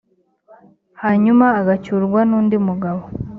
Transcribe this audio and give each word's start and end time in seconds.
hanyuma 1.01 1.45
agacyurwa 1.59 2.19
n’undi 2.29 2.55
mugabo, 2.67 3.01